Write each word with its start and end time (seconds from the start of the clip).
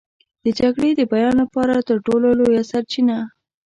د 0.43 0.45
جګړې 0.59 0.91
د 0.95 1.01
بیان 1.13 1.33
لپاره 1.43 1.73
تر 1.87 1.97
ټولو 2.07 2.27
لویه 2.39 2.63
سرچینه. 2.71 3.17